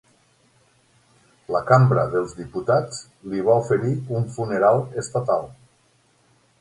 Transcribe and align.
La 1.55 1.61
Cambra 1.67 2.05
dels 2.15 2.33
Diputats 2.39 3.03
li 3.33 3.45
va 3.51 3.59
oferir 3.65 3.93
un 4.21 4.27
funeral 4.39 4.83
estatal. 5.03 5.47